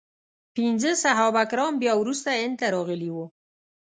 [0.55, 3.25] پنځه صحابه کرام بیا وروسته هند ته راغلي وو.